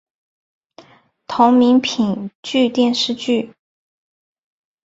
[1.27, 3.53] 同名评剧电视剧